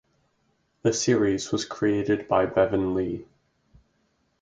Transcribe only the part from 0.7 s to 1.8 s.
The series was